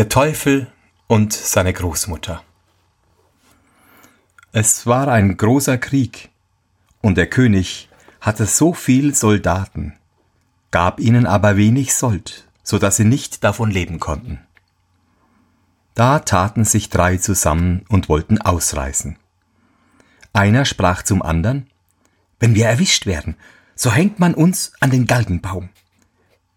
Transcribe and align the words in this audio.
Der 0.00 0.08
Teufel 0.08 0.66
und 1.08 1.34
seine 1.34 1.74
Großmutter. 1.74 2.42
Es 4.50 4.86
war 4.86 5.08
ein 5.08 5.36
großer 5.36 5.76
Krieg, 5.76 6.30
und 7.02 7.18
der 7.18 7.28
König 7.28 7.90
hatte 8.18 8.46
so 8.46 8.72
viel 8.72 9.14
Soldaten, 9.14 9.92
gab 10.70 11.00
ihnen 11.00 11.26
aber 11.26 11.58
wenig 11.58 11.94
Sold, 11.94 12.48
so 12.62 12.78
dass 12.78 12.96
sie 12.96 13.04
nicht 13.04 13.44
davon 13.44 13.70
leben 13.70 14.00
konnten. 14.00 14.40
Da 15.94 16.20
taten 16.20 16.64
sich 16.64 16.88
drei 16.88 17.18
zusammen 17.18 17.84
und 17.90 18.08
wollten 18.08 18.40
ausreißen. 18.40 19.18
Einer 20.32 20.64
sprach 20.64 21.02
zum 21.02 21.20
andern, 21.20 21.66
wenn 22.38 22.54
wir 22.54 22.64
erwischt 22.64 23.04
werden, 23.04 23.36
so 23.74 23.92
hängt 23.92 24.18
man 24.18 24.32
uns 24.32 24.72
an 24.80 24.88
den 24.88 25.06
Galgenbaum. 25.06 25.68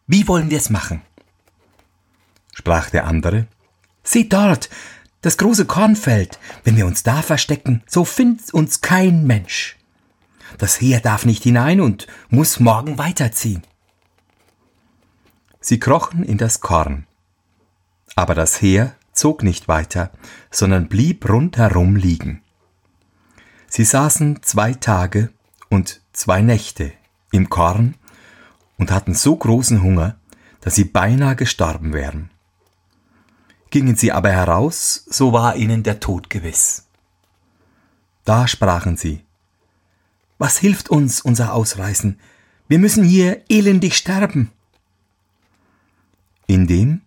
Wie 0.08 0.30
wollen 0.30 0.50
wir 0.50 0.60
es 0.60 0.70
machen? 0.70 1.02
Sprach 2.54 2.90
der 2.90 3.06
andere. 3.06 3.48
Sieh 4.04 4.30
dort, 4.30 4.70
das 5.22 5.38
große 5.38 5.66
Kornfeld. 5.66 6.40
Wenn 6.64 6.78
wir 6.78 6.86
uns 6.86 7.04
da 7.04 7.22
verstecken, 7.22 7.84
so 7.88 8.06
findet 8.06 8.54
uns 8.54 8.82
kein 8.82 9.26
Mensch. 9.26 9.78
Das 10.58 10.80
Heer 10.80 11.00
darf 11.00 11.26
nicht 11.26 11.44
hinein 11.44 11.82
und 11.82 12.08
muss 12.30 12.60
morgen 12.60 12.98
weiterziehen. 12.98 13.64
Sie 15.60 15.80
krochen 15.80 16.24
in 16.24 16.38
das 16.38 16.60
Korn. 16.60 17.08
Aber 18.16 18.36
das 18.36 18.62
Heer 18.62 18.96
zog 19.14 19.44
nicht 19.44 19.68
weiter, 19.68 20.12
sondern 20.52 20.88
blieb 20.88 21.28
rundherum 21.28 21.96
liegen. 21.96 22.42
Sie 23.68 23.86
saßen 23.86 24.44
zwei 24.44 24.74
Tage 24.74 25.30
und 25.70 26.02
zwei 26.12 26.42
Nächte 26.42 26.92
im 27.32 27.50
Korn 27.50 27.96
und 28.78 28.92
hatten 28.92 29.16
so 29.16 29.36
großen 29.36 29.82
Hunger, 29.82 30.18
dass 30.62 30.76
sie 30.76 30.84
beinahe 30.84 31.36
gestorben 31.36 31.94
wären. 31.94 32.30
Gingen 33.74 33.96
sie 33.96 34.12
aber 34.12 34.30
heraus, 34.30 35.04
so 35.10 35.34
war 35.34 35.56
ihnen 35.56 35.82
der 35.82 36.00
Tod 36.00 36.30
gewiss. 36.30 36.86
Da 38.24 38.48
sprachen 38.48 38.98
sie, 38.98 39.24
Was 40.38 40.60
hilft 40.60 40.90
uns 40.90 41.22
unser 41.22 41.54
Ausreißen? 41.54 42.20
Wir 42.68 42.78
müssen 42.78 43.04
hier 43.04 43.42
elendig 43.50 43.98
sterben. 43.98 44.52
Indem 46.46 47.02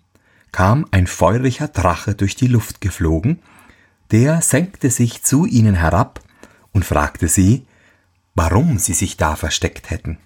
kam 0.51 0.89
ein 0.91 1.07
feuriger 1.07 1.69
Drache 1.69 2.17
durch 2.17 2.35
die 2.35 2.49
Luft 2.49 2.81
geflogen, 2.81 3.39
der 4.11 4.43
senkte 4.43 4.91
sich 4.91 5.23
zu 5.23 5.47
ihnen 5.47 5.77
herab 5.77 6.21
und 6.73 6.85
fragte 6.85 7.29
sie, 7.29 7.65
warum 8.35 8.81
sie 8.81 8.95
sich 8.95 9.17
da 9.17 9.37
versteckt 9.37 9.91
hätten. 9.91 10.19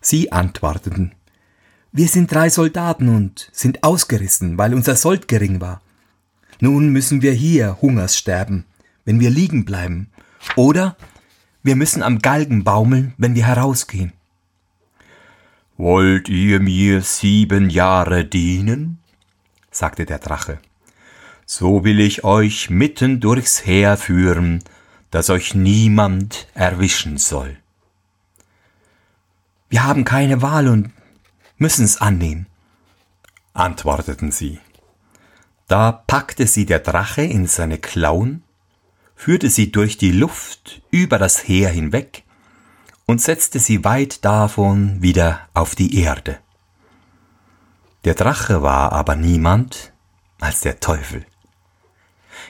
Sie 0.00 0.30
antworteten, 0.30 1.16
wir 1.94 2.08
sind 2.08 2.32
drei 2.34 2.50
Soldaten 2.50 3.08
und 3.08 3.48
sind 3.52 3.84
ausgerissen, 3.84 4.58
weil 4.58 4.74
unser 4.74 4.96
Sold 4.96 5.28
gering 5.28 5.60
war. 5.60 5.80
Nun 6.58 6.88
müssen 6.88 7.22
wir 7.22 7.32
hier 7.32 7.78
Hungers 7.80 8.18
sterben, 8.18 8.64
wenn 9.04 9.20
wir 9.20 9.30
liegen 9.30 9.64
bleiben. 9.64 10.10
Oder 10.56 10.96
wir 11.62 11.76
müssen 11.76 12.02
am 12.02 12.18
Galgen 12.18 12.64
baumeln, 12.64 13.14
wenn 13.16 13.36
wir 13.36 13.46
herausgehen. 13.46 14.12
Wollt 15.76 16.28
ihr 16.28 16.58
mir 16.58 17.00
sieben 17.00 17.70
Jahre 17.70 18.24
dienen? 18.24 18.98
sagte 19.70 20.04
der 20.04 20.18
Drache. 20.18 20.58
So 21.46 21.84
will 21.84 22.00
ich 22.00 22.24
euch 22.24 22.70
mitten 22.70 23.20
durchs 23.20 23.64
Heer 23.64 23.96
führen, 23.96 24.64
dass 25.12 25.30
euch 25.30 25.54
niemand 25.54 26.48
erwischen 26.54 27.18
soll. 27.18 27.56
Wir 29.68 29.84
haben 29.84 30.04
keine 30.04 30.42
Wahl 30.42 30.66
und 30.66 30.90
müssen's 31.58 32.00
annehmen, 32.00 32.46
antworteten 33.52 34.32
sie. 34.32 34.58
Da 35.68 35.92
packte 35.92 36.46
sie 36.46 36.66
der 36.66 36.80
Drache 36.80 37.22
in 37.22 37.46
seine 37.46 37.78
Klauen, 37.78 38.42
führte 39.16 39.48
sie 39.48 39.72
durch 39.72 39.96
die 39.96 40.12
Luft 40.12 40.82
über 40.90 41.18
das 41.18 41.48
Heer 41.48 41.70
hinweg 41.70 42.24
und 43.06 43.20
setzte 43.20 43.58
sie 43.58 43.84
weit 43.84 44.24
davon 44.24 45.00
wieder 45.00 45.48
auf 45.54 45.74
die 45.74 46.00
Erde. 46.00 46.38
Der 48.04 48.14
Drache 48.14 48.62
war 48.62 48.92
aber 48.92 49.16
niemand 49.16 49.92
als 50.40 50.60
der 50.60 50.80
Teufel. 50.80 51.24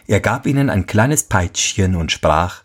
Er 0.07 0.21
gab 0.21 0.47
ihnen 0.47 0.71
ein 0.71 0.87
kleines 0.87 1.25
Peitschchen 1.25 1.95
und 1.95 2.11
sprach, 2.11 2.65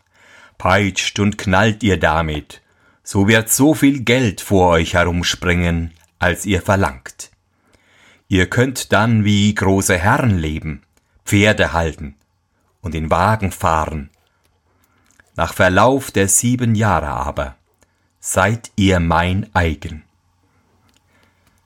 Peitscht 0.57 1.19
und 1.19 1.38
knallt 1.38 1.83
ihr 1.83 1.99
damit, 1.99 2.61
so 3.03 3.28
wird 3.28 3.49
so 3.49 3.73
viel 3.73 4.01
Geld 4.01 4.41
vor 4.41 4.69
euch 4.69 4.95
herumspringen, 4.95 5.94
als 6.19 6.46
ihr 6.46 6.62
verlangt. 6.62 7.31
Ihr 8.28 8.47
könnt 8.50 8.94
dann 8.94 9.24
wie 9.25 9.53
große 9.56 9.97
Herren 9.97 10.38
leben, 10.38 10.84
Pferde 11.25 11.74
halten 11.74 12.16
und 12.81 12.94
in 12.94 13.09
Wagen 13.09 13.52
fahren. 13.52 14.09
Nach 15.35 15.53
Verlauf 15.53 16.12
der 16.12 16.28
sieben 16.28 16.75
Jahre 16.75 17.08
aber 17.08 17.56
seid 18.19 18.72
ihr 18.75 19.00
mein 19.00 19.50
eigen. 19.56 20.03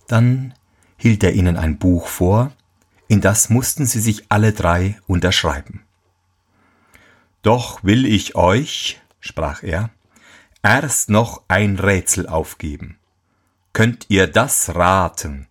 Dann 0.08 0.54
hielt 0.98 1.24
er 1.24 1.34
ihnen 1.34 1.58
ein 1.58 1.80
Buch 1.80 2.08
vor, 2.08 2.52
in 3.08 3.20
das 3.20 3.50
mussten 3.50 3.86
sie 3.86 4.00
sich 4.00 4.26
alle 4.30 4.54
drei 4.54 5.00
unterschreiben. 5.08 5.84
Doch 7.42 7.84
will 7.84 8.06
ich 8.06 8.36
euch, 8.36 9.02
sprach 9.20 9.64
er, 9.64 9.90
erst 10.62 11.10
noch 11.10 11.44
ein 11.48 11.78
Rätsel 11.78 12.28
aufgeben. 12.28 12.98
Könnt 13.74 14.06
ihr 14.10 14.28
das 14.28 14.76
raten? 14.76 15.48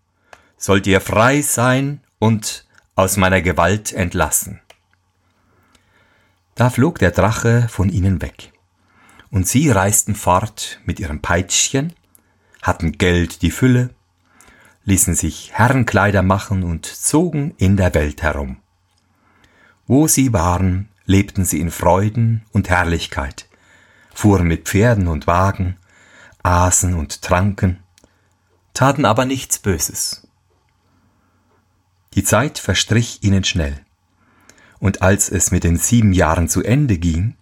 Sollt 0.57 0.87
ihr 0.87 1.01
frei 1.01 1.43
sein 1.43 2.01
und 2.21 2.65
aus 2.95 3.17
meiner 3.17 3.43
Gewalt 3.43 3.93
entlassen? 3.93 4.61
Da 6.55 6.71
flog 6.71 7.01
der 7.01 7.11
Drache 7.11 7.67
von 7.69 7.89
ihnen 7.89 8.23
weg, 8.23 8.53
und 9.33 9.49
sie 9.49 9.71
reisten 9.71 10.15
fort 10.15 10.79
mit 10.85 11.01
ihrem 11.01 11.21
Peitschchen, 11.21 11.95
hatten 12.63 12.93
Geld 12.93 13.43
die 13.43 13.51
Fülle, 13.51 13.91
ließen 14.85 15.17
sich 15.17 15.51
Herrenkleider 15.53 16.23
machen 16.23 16.63
und 16.63 16.87
zogen 16.87 17.55
in 17.59 17.77
der 17.77 17.93
Welt 17.93 18.23
herum. 18.23 18.59
Wo 19.89 20.07
sie 20.07 20.33
waren, 20.33 20.89
lebten 21.07 21.45
sie 21.45 21.59
in 21.59 21.73
Freuden 21.73 22.45
und 22.53 22.71
Herrlichkeit, 22.71 23.49
fuhren 24.15 24.47
mit 24.47 24.69
Pferden 24.69 25.09
und 25.09 25.27
Wagen, 25.27 25.77
aßen 26.45 26.95
und 26.95 27.23
tranken, 27.23 27.82
taten 28.75 29.05
aber 29.05 29.25
nichts 29.25 29.59
Böses. 29.59 30.27
Die 32.15 32.25
Zeit 32.25 32.59
verstrich 32.59 33.21
ihnen 33.23 33.45
schnell, 33.45 33.85
und 34.79 35.03
als 35.03 35.31
es 35.31 35.51
mit 35.51 35.65
den 35.65 35.77
sieben 35.77 36.13
Jahren 36.13 36.49
zu 36.49 36.63
Ende 36.63 36.99
ging, 36.99 37.37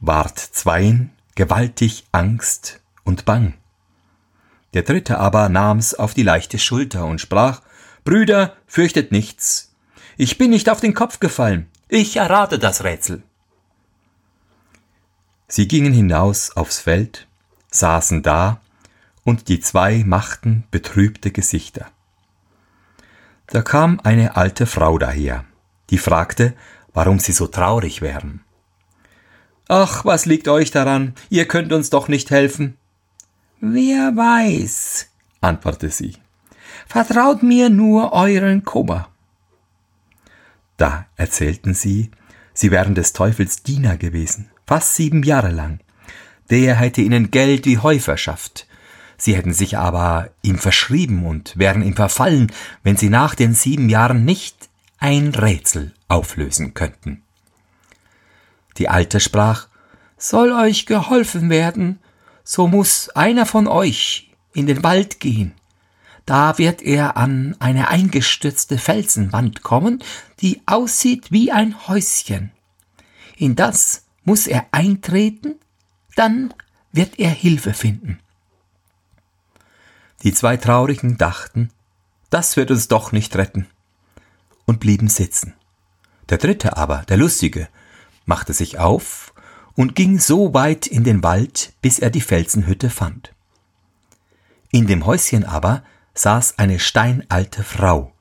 ward 0.00 0.38
zweien 0.38 1.10
gewaltig 1.34 2.04
Angst 2.12 2.80
und 3.04 3.24
Bang. 3.24 3.54
Der 4.74 4.82
dritte 4.82 5.18
aber 5.18 5.48
nahm's 5.48 5.94
auf 5.94 6.14
die 6.14 6.22
leichte 6.22 6.58
Schulter 6.58 7.06
und 7.06 7.20
sprach 7.20 7.62
Brüder, 8.04 8.56
fürchtet 8.66 9.12
nichts. 9.12 9.74
Ich 10.16 10.38
bin 10.38 10.50
nicht 10.50 10.68
auf 10.68 10.80
den 10.80 10.94
Kopf 10.94 11.20
gefallen. 11.20 11.68
Ich 11.88 12.16
errate 12.16 12.58
das 12.58 12.84
Rätsel. 12.84 13.22
Sie 15.46 15.68
gingen 15.68 15.92
hinaus 15.92 16.56
aufs 16.56 16.78
Feld, 16.80 17.28
saßen 17.70 18.22
da 18.22 18.61
und 19.24 19.48
die 19.48 19.60
zwei 19.60 20.04
machten 20.04 20.64
betrübte 20.70 21.30
Gesichter. 21.30 21.86
Da 23.46 23.62
kam 23.62 24.00
eine 24.02 24.36
alte 24.36 24.66
Frau 24.66 24.98
daher, 24.98 25.44
die 25.90 25.98
fragte, 25.98 26.54
warum 26.92 27.18
sie 27.18 27.32
so 27.32 27.46
traurig 27.46 28.02
wären. 28.02 28.40
Ach, 29.68 30.04
was 30.04 30.26
liegt 30.26 30.48
euch 30.48 30.70
daran? 30.70 31.14
Ihr 31.30 31.46
könnt 31.46 31.72
uns 31.72 31.90
doch 31.90 32.08
nicht 32.08 32.30
helfen. 32.30 32.76
Wer 33.60 34.16
weiß, 34.16 35.08
antwortete 35.40 35.90
sie. 35.90 36.16
Vertraut 36.86 37.42
mir 37.42 37.70
nur 37.70 38.12
euren 38.12 38.64
Kummer. 38.64 39.08
Da 40.76 41.06
erzählten 41.16 41.74
sie, 41.74 42.10
sie 42.54 42.70
wären 42.70 42.94
des 42.94 43.12
Teufels 43.12 43.62
Diener 43.62 43.96
gewesen, 43.96 44.50
fast 44.66 44.94
sieben 44.94 45.22
Jahre 45.22 45.50
lang. 45.50 45.80
Der 46.50 46.74
hätte 46.74 47.02
ihnen 47.02 47.30
Geld 47.30 47.66
wie 47.66 47.78
Heu 47.78 47.98
verschafft, 47.98 48.66
Sie 49.24 49.36
hätten 49.36 49.54
sich 49.54 49.78
aber 49.78 50.30
ihm 50.42 50.58
verschrieben 50.58 51.26
und 51.26 51.56
wären 51.56 51.84
ihm 51.84 51.94
verfallen, 51.94 52.50
wenn 52.82 52.96
sie 52.96 53.08
nach 53.08 53.36
den 53.36 53.54
sieben 53.54 53.88
Jahren 53.88 54.24
nicht 54.24 54.68
ein 54.98 55.28
Rätsel 55.28 55.92
auflösen 56.08 56.74
könnten. 56.74 57.22
Die 58.78 58.88
Alte 58.88 59.20
sprach, 59.20 59.68
Soll 60.18 60.50
euch 60.50 60.86
geholfen 60.86 61.50
werden, 61.50 62.00
so 62.42 62.66
muss 62.66 63.10
einer 63.10 63.46
von 63.46 63.68
euch 63.68 64.32
in 64.54 64.66
den 64.66 64.82
Wald 64.82 65.20
gehen. 65.20 65.54
Da 66.26 66.58
wird 66.58 66.82
er 66.82 67.16
an 67.16 67.54
eine 67.60 67.90
eingestürzte 67.90 68.76
Felsenwand 68.76 69.62
kommen, 69.62 70.02
die 70.40 70.62
aussieht 70.66 71.30
wie 71.30 71.52
ein 71.52 71.86
Häuschen. 71.86 72.50
In 73.36 73.54
das 73.54 74.02
muss 74.24 74.48
er 74.48 74.66
eintreten, 74.72 75.54
dann 76.16 76.52
wird 76.90 77.20
er 77.20 77.30
Hilfe 77.30 77.72
finden. 77.72 78.18
Die 80.22 80.32
zwei 80.32 80.56
Traurigen 80.56 81.18
dachten, 81.18 81.70
das 82.30 82.56
wird 82.56 82.70
uns 82.70 82.88
doch 82.88 83.12
nicht 83.12 83.36
retten. 83.36 83.66
und 84.64 84.78
blieben 84.78 85.08
sitzen. 85.08 85.54
Der 86.28 86.38
dritte 86.38 86.76
aber, 86.76 86.98
der 87.08 87.16
Lustige, 87.16 87.68
machte 88.26 88.52
sich 88.52 88.78
auf 88.78 89.34
und 89.74 89.96
ging 89.96 90.20
so 90.20 90.54
weit 90.54 90.86
in 90.86 91.02
den 91.02 91.24
Wald, 91.24 91.72
bis 91.82 91.98
er 91.98 92.10
die 92.10 92.20
Felsenhütte 92.20 92.88
fand. 92.88 93.34
In 94.70 94.86
dem 94.86 95.04
Häuschen 95.04 95.44
aber 95.44 95.82
saß 96.14 96.58
eine 96.58 96.78
steinalte 96.78 97.64
Frau, 97.64 98.12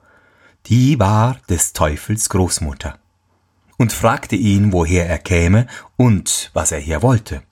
die 0.66 1.00
war 1.00 1.38
des 1.48 1.74
Teufels 1.74 2.30
Großmutter, 2.30 2.98
und 3.78 3.94
fragte 3.94 4.36
ihn, 4.36 4.74
woher 4.74 5.08
er 5.08 5.20
käme 5.20 5.68
und 5.96 6.50
was 6.54 6.72
er 6.72 6.80
hier 6.80 7.04
wollte. 7.04 7.44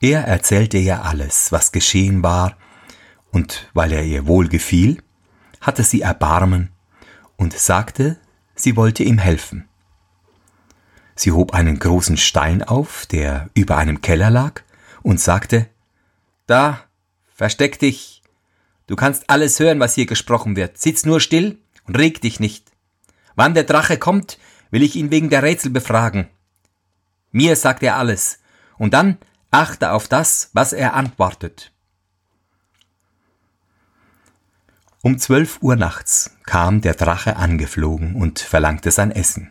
Er 0.00 0.24
erzählte 0.24 0.78
ihr 0.78 1.04
alles, 1.04 1.52
was 1.52 1.72
geschehen 1.72 2.22
war, 2.22 2.56
und 3.30 3.68
weil 3.74 3.92
er 3.92 4.04
ihr 4.04 4.26
wohl 4.26 4.48
gefiel, 4.48 5.02
hatte 5.60 5.82
sie 5.82 6.02
Erbarmen 6.02 6.70
und 7.36 7.56
sagte, 7.56 8.18
sie 8.54 8.76
wollte 8.76 9.02
ihm 9.02 9.18
helfen. 9.18 9.68
Sie 11.14 11.32
hob 11.32 11.52
einen 11.52 11.78
großen 11.78 12.16
Stein 12.16 12.62
auf, 12.62 13.06
der 13.06 13.50
über 13.54 13.76
einem 13.76 14.00
Keller 14.00 14.30
lag, 14.30 14.62
und 15.02 15.20
sagte 15.20 15.68
Da, 16.46 16.80
versteck 17.34 17.78
dich. 17.78 18.22
Du 18.86 18.96
kannst 18.96 19.28
alles 19.28 19.58
hören, 19.58 19.80
was 19.80 19.94
hier 19.94 20.06
gesprochen 20.06 20.56
wird. 20.56 20.78
Sitz 20.78 21.04
nur 21.04 21.20
still 21.20 21.58
und 21.86 21.98
reg 21.98 22.20
dich 22.20 22.40
nicht. 22.40 22.70
Wann 23.34 23.54
der 23.54 23.64
Drache 23.64 23.98
kommt, 23.98 24.38
will 24.70 24.82
ich 24.82 24.96
ihn 24.96 25.10
wegen 25.10 25.30
der 25.30 25.42
Rätsel 25.42 25.70
befragen. 25.70 26.28
Mir 27.30 27.56
sagt 27.56 27.82
er 27.82 27.96
alles, 27.96 28.38
und 28.78 28.94
dann 28.94 29.18
achte 29.50 29.92
auf 29.92 30.08
das, 30.08 30.50
was 30.52 30.72
er 30.72 30.94
antwortet. 30.94 31.72
Um 35.08 35.16
zwölf 35.16 35.62
Uhr 35.62 35.74
nachts 35.74 36.36
kam 36.44 36.82
der 36.82 36.92
Drache 36.92 37.36
angeflogen 37.36 38.14
und 38.14 38.40
verlangte 38.40 38.90
sein 38.90 39.10
Essen. 39.10 39.50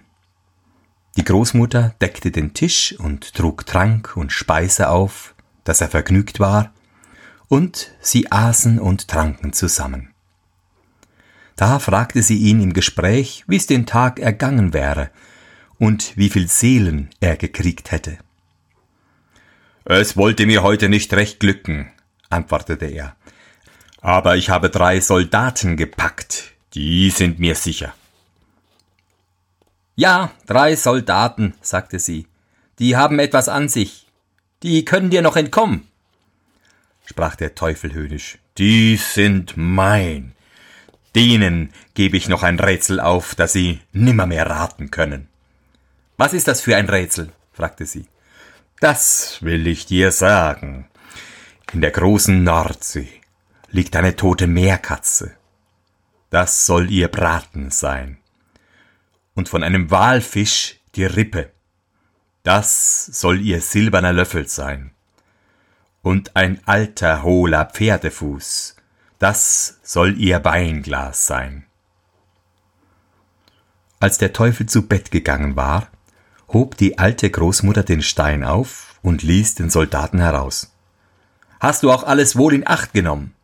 Die 1.16 1.24
Großmutter 1.24 1.96
deckte 2.00 2.30
den 2.30 2.54
Tisch 2.54 2.94
und 3.00 3.34
trug 3.34 3.66
Trank 3.66 4.16
und 4.16 4.32
Speise 4.32 4.90
auf, 4.90 5.34
dass 5.64 5.82
er 5.82 5.88
vergnügt 5.88 6.40
war, 6.40 6.76
und 7.48 7.90
sie 8.02 8.32
aßen 8.32 8.78
und 8.78 9.08
tranken 9.08 9.52
zusammen. 9.52 10.14
Da 11.56 11.80
fragte 11.80 12.22
sie 12.22 12.38
ihn 12.38 12.62
im 12.62 12.74
Gespräch, 12.74 13.44
wie 13.48 13.56
es 13.56 13.66
den 13.66 13.88
Tag 13.88 14.20
ergangen 14.20 14.74
wäre 14.74 15.10
und 15.80 16.16
wie 16.16 16.30
viel 16.30 16.48
Seelen 16.48 17.10
er 17.20 17.36
gekriegt 17.36 17.90
hätte. 17.90 18.20
Es 19.86 20.16
wollte 20.16 20.46
mir 20.46 20.62
heute 20.62 20.88
nicht 20.88 21.12
recht 21.16 21.40
glücken, 21.40 21.90
antwortete 22.30 22.86
er. 22.86 23.16
Aber 24.08 24.38
ich 24.38 24.50
habe 24.50 24.70
drei 24.70 25.02
Soldaten 25.02 25.76
gepackt, 25.76 26.54
die 26.76 27.10
sind 27.10 27.40
mir 27.40 27.56
sicher. 27.56 27.94
Ja, 29.98 30.32
drei 30.46 30.78
Soldaten, 30.78 31.56
sagte 31.60 32.00
sie. 32.00 32.26
Die 32.80 32.96
haben 32.96 33.20
etwas 33.20 33.50
an 33.50 33.68
sich. 33.68 34.08
Die 34.64 34.86
können 34.86 35.10
dir 35.10 35.22
noch 35.22 35.36
entkommen. 35.36 35.90
Sprach 37.06 37.36
der 37.36 37.54
Teufel 37.54 37.94
höhnisch. 37.94 38.38
Die 38.58 38.96
sind 38.96 39.58
mein. 39.58 40.32
Denen 41.14 41.74
gebe 41.94 42.16
ich 42.16 42.30
noch 42.30 42.44
ein 42.44 42.62
Rätsel 42.62 43.02
auf, 43.02 43.36
das 43.36 43.52
sie 43.52 43.82
nimmermehr 43.92 44.50
raten 44.50 44.90
können. 44.90 45.28
Was 46.16 46.32
ist 46.32 46.48
das 46.48 46.62
für 46.62 46.78
ein 46.78 46.88
Rätsel? 46.88 47.34
fragte 47.52 47.86
sie. 47.86 48.06
Das 48.80 49.40
will 49.42 49.68
ich 49.68 49.86
dir 49.86 50.14
sagen. 50.14 50.88
In 51.74 51.82
der 51.82 51.92
großen 51.92 52.42
Nordsee 52.42 53.17
liegt 53.70 53.96
eine 53.96 54.16
tote 54.16 54.48
Meerkatze. 54.48 55.36
Das 56.30 56.66
soll 56.66 56.92
ihr 56.92 57.08
Braten 57.08 57.72
sein 57.72 58.20
und 59.38 59.50
von 59.50 59.64
einem 59.64 59.92
Walfisch 59.92 60.80
die 60.96 61.06
Rippe. 61.06 61.52
Das 62.42 63.06
soll 63.06 63.40
ihr 63.40 63.62
silberner 63.62 64.12
Löffel 64.12 64.48
sein. 64.48 64.92
Und 66.02 66.36
ein 66.36 66.60
alter 66.66 67.22
hohler 67.22 67.66
Pferdefuß, 67.66 68.76
das 69.20 69.78
soll 69.84 70.18
ihr 70.18 70.44
Weinglas 70.44 71.28
sein. 71.28 71.66
Als 74.00 74.18
der 74.18 74.34
Teufel 74.34 74.66
zu 74.66 74.88
Bett 74.88 75.12
gegangen 75.12 75.56
war, 75.56 75.88
hob 76.48 76.76
die 76.78 76.98
alte 76.98 77.30
Großmutter 77.30 77.84
den 77.84 78.02
Stein 78.02 78.44
auf 78.44 78.96
und 79.04 79.22
ließ 79.22 79.54
den 79.54 79.70
Soldaten 79.70 80.20
heraus. 80.20 80.74
Hast 81.60 81.84
du 81.84 81.92
auch 81.92 82.04
alles 82.04 82.36
wohl 82.36 82.56
in 82.56 82.66
Acht 82.66 82.94
genommen? 82.94 83.36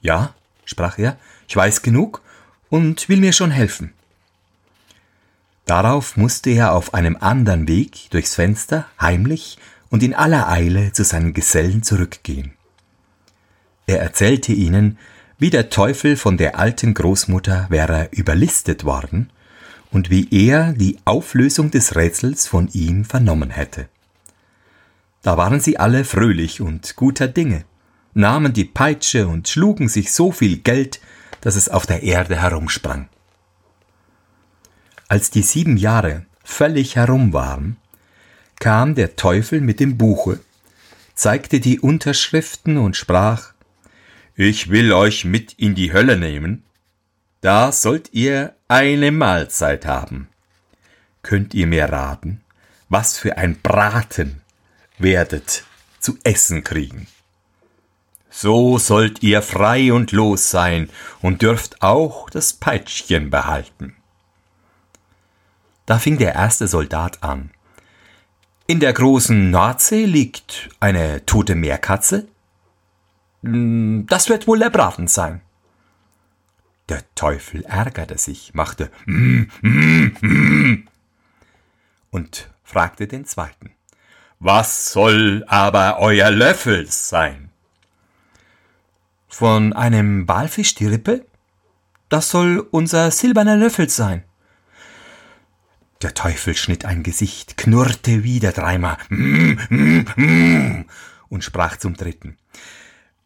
Ja, 0.00 0.34
sprach 0.64 0.98
er, 0.98 1.16
ich 1.48 1.56
weiß 1.56 1.82
genug 1.82 2.22
und 2.68 3.08
will 3.08 3.20
mir 3.20 3.32
schon 3.32 3.50
helfen. 3.50 3.92
Darauf 5.66 6.16
musste 6.16 6.50
er 6.50 6.72
auf 6.72 6.94
einem 6.94 7.16
anderen 7.20 7.68
Weg 7.68 8.10
durchs 8.10 8.34
Fenster 8.34 8.86
heimlich 9.00 9.58
und 9.90 10.02
in 10.02 10.14
aller 10.14 10.48
Eile 10.48 10.92
zu 10.92 11.04
seinen 11.04 11.34
Gesellen 11.34 11.82
zurückgehen. 11.82 12.52
Er 13.86 14.00
erzählte 14.00 14.52
ihnen, 14.52 14.98
wie 15.38 15.50
der 15.50 15.70
Teufel 15.70 16.16
von 16.16 16.36
der 16.36 16.58
alten 16.58 16.94
Großmutter 16.94 17.66
wäre 17.70 18.08
überlistet 18.10 18.84
worden 18.84 19.30
und 19.90 20.10
wie 20.10 20.28
er 20.30 20.72
die 20.72 20.98
Auflösung 21.04 21.70
des 21.70 21.96
Rätsels 21.96 22.46
von 22.46 22.68
ihm 22.72 23.04
vernommen 23.04 23.50
hätte. 23.50 23.88
Da 25.22 25.36
waren 25.36 25.60
sie 25.60 25.78
alle 25.78 26.04
fröhlich 26.04 26.60
und 26.60 26.96
guter 26.96 27.28
Dinge, 27.28 27.64
nahmen 28.14 28.52
die 28.52 28.64
Peitsche 28.64 29.28
und 29.28 29.48
schlugen 29.48 29.88
sich 29.88 30.12
so 30.12 30.32
viel 30.32 30.58
Geld, 30.58 31.00
dass 31.40 31.56
es 31.56 31.68
auf 31.68 31.86
der 31.86 32.02
Erde 32.02 32.40
herumsprang. 32.40 33.08
Als 35.08 35.30
die 35.30 35.42
sieben 35.42 35.76
Jahre 35.76 36.26
völlig 36.44 36.96
herum 36.96 37.32
waren, 37.32 37.76
kam 38.58 38.94
der 38.94 39.16
Teufel 39.16 39.60
mit 39.60 39.80
dem 39.80 39.96
Buche, 39.96 40.40
zeigte 41.14 41.60
die 41.60 41.80
Unterschriften 41.80 42.76
und 42.76 42.96
sprach 42.96 43.52
Ich 44.34 44.70
will 44.70 44.92
euch 44.92 45.24
mit 45.24 45.52
in 45.54 45.74
die 45.74 45.92
Hölle 45.92 46.16
nehmen, 46.16 46.64
da 47.40 47.70
sollt 47.72 48.12
ihr 48.12 48.54
eine 48.66 49.12
Mahlzeit 49.12 49.86
haben. 49.86 50.28
Könnt 51.22 51.54
ihr 51.54 51.66
mir 51.66 51.84
raten, 51.84 52.42
was 52.88 53.18
für 53.18 53.36
ein 53.36 53.60
Braten 53.60 54.40
werdet 54.98 55.64
zu 56.00 56.18
essen 56.24 56.64
kriegen? 56.64 57.06
So 58.30 58.78
sollt 58.78 59.22
ihr 59.22 59.42
frei 59.42 59.92
und 59.92 60.12
los 60.12 60.50
sein 60.50 60.90
und 61.22 61.42
dürft 61.42 61.82
auch 61.82 62.30
das 62.30 62.52
Peitschchen 62.52 63.30
behalten. 63.30 63.96
Da 65.86 65.98
fing 65.98 66.18
der 66.18 66.34
erste 66.34 66.68
Soldat 66.68 67.22
an. 67.22 67.50
In 68.66 68.80
der 68.80 68.92
großen 68.92 69.50
Nordsee 69.50 70.04
liegt 70.04 70.68
eine 70.78 71.24
tote 71.24 71.54
Meerkatze. 71.54 72.28
Hm, 73.42 74.06
das 74.06 74.28
wird 74.28 74.46
wohl 74.46 74.58
der 74.58 74.68
Braten 74.68 75.08
sein. 75.08 75.40
Der 76.90 77.02
Teufel 77.14 77.64
ärgerte 77.64 78.18
sich, 78.18 78.52
machte 78.54 78.90
mm, 79.06 79.42
mm, 79.62 80.16
mm, 80.20 80.88
und 82.10 82.50
fragte 82.64 83.06
den 83.06 83.24
zweiten. 83.24 83.72
Was 84.40 84.92
soll 84.92 85.44
aber 85.48 85.98
euer 85.98 86.30
Löffel 86.30 86.86
sein? 86.90 87.47
Von 89.28 89.72
einem 89.72 90.26
Walfisch 90.26 90.74
die 90.74 90.86
Rippe? 90.86 91.26
Das 92.08 92.30
soll 92.30 92.66
unser 92.70 93.10
silberner 93.10 93.56
Löffel 93.56 93.88
sein. 93.88 94.24
Der 96.02 96.14
Teufel 96.14 96.54
schnitt 96.56 96.84
ein 96.84 97.02
Gesicht, 97.02 97.56
knurrte 97.56 98.22
wieder 98.22 98.52
dreimal 98.52 98.96
mm, 99.08 99.52
mm, 99.68 100.06
mm, 100.16 100.84
und 101.28 101.44
sprach 101.44 101.76
zum 101.76 101.94
dritten. 101.94 102.38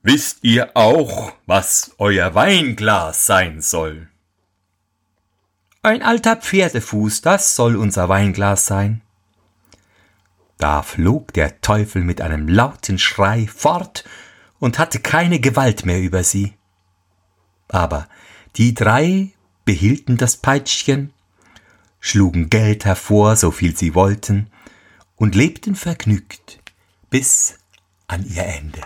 Wisst 0.02 0.38
ihr 0.42 0.76
auch, 0.76 1.32
was 1.46 1.94
euer 1.98 2.34
Weinglas 2.34 3.26
sein 3.26 3.60
soll? 3.60 4.08
Ein 5.82 6.02
alter 6.02 6.36
Pferdefuß, 6.36 7.20
das 7.20 7.54
soll 7.54 7.76
unser 7.76 8.08
Weinglas 8.08 8.66
sein. 8.66 9.02
Da 10.58 10.82
flog 10.82 11.32
der 11.34 11.60
Teufel 11.60 12.02
mit 12.02 12.20
einem 12.20 12.48
lauten 12.48 12.98
Schrei 12.98 13.46
fort 13.46 14.04
und 14.62 14.78
hatte 14.78 15.00
keine 15.00 15.40
Gewalt 15.40 15.84
mehr 15.84 16.00
über 16.00 16.22
sie. 16.22 16.52
Aber 17.66 18.08
die 18.54 18.74
drei 18.74 19.30
behielten 19.64 20.18
das 20.18 20.36
Peitschchen 20.36 21.12
schlugen 21.98 22.48
Geld 22.48 22.84
hervor, 22.84 23.34
so 23.34 23.50
viel 23.50 23.76
sie 23.76 23.96
wollten, 23.96 24.52
und 25.16 25.34
lebten 25.34 25.74
vergnügt 25.74 26.60
bis 27.10 27.58
an 28.06 28.24
ihr 28.24 28.44
Ende. 28.44 28.78